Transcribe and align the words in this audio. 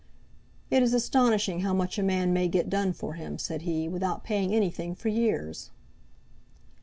"It 0.71 0.81
is 0.81 0.95
astonishing 0.95 1.59
how 1.59 1.75
much 1.75 1.99
a 1.99 2.01
man 2.01 2.33
may 2.33 2.47
get 2.47 2.71
done 2.71 2.91
for 2.91 3.13
him," 3.13 3.37
said 3.37 3.61
he, 3.61 3.87
"without 3.87 4.23
paying 4.23 4.51
anything 4.51 4.95
for 4.95 5.09
years." 5.09 5.69